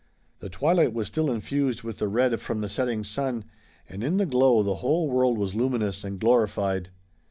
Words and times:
The 0.39 0.49
twilight 0.49 0.93
was 0.93 1.05
still 1.05 1.29
infused 1.29 1.83
with 1.83 1.99
the 1.99 2.07
red 2.07 2.41
from 2.41 2.61
the 2.61 2.69
setting 2.69 3.03
sun, 3.03 3.45
and 3.87 4.03
in 4.03 4.17
the 4.17 4.25
glow 4.25 4.63
the 4.63 4.77
whole 4.77 5.07
world 5.07 5.37
was 5.37 5.53
luminous 5.53 6.03
and 6.03 6.19
glorified. 6.19 6.89